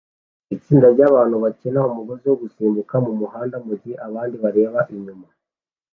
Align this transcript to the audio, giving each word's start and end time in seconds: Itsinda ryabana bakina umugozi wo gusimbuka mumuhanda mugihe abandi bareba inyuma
Itsinda 0.55 0.87
ryabana 0.93 1.35
bakina 1.43 1.79
umugozi 1.91 2.25
wo 2.29 2.37
gusimbuka 2.43 2.95
mumuhanda 3.05 3.57
mugihe 3.65 3.95
abandi 4.07 4.35
bareba 4.43 4.79
inyuma 4.95 5.27